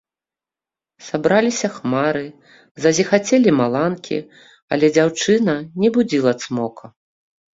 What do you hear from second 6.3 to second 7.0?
цмока.